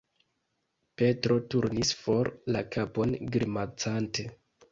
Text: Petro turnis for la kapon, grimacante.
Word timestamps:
Petro 1.01 1.35
turnis 1.53 1.91
for 1.99 2.31
la 2.55 2.63
kapon, 2.77 3.15
grimacante. 3.37 4.29